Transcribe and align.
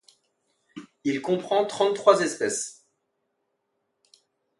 Il 1.03 1.21
comprend 1.21 1.63
trente-trois 1.67 2.21
espèces. 2.21 2.87